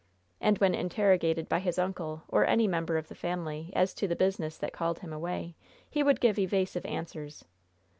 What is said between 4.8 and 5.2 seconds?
him